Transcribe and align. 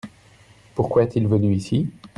Pourquoi 0.73 1.03
est-il 1.03 1.27
venu 1.27 1.53
ici? 1.53 1.87